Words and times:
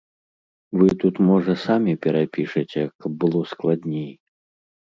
Вы 0.81 0.87
тут, 1.03 1.15
можа, 1.27 1.55
самі 1.65 1.93
перапішаце, 2.05 2.81
каб 3.05 3.11
было 3.25 3.47
складней. 3.55 4.11